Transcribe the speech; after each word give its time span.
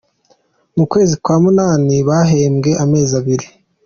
Mu 0.77 0.85
kwezi 0.91 1.13
kwa 1.23 1.35
munani 1.43 1.95
bahembwe 2.07 2.71
amezi 2.83 3.13
abiri 3.21 3.47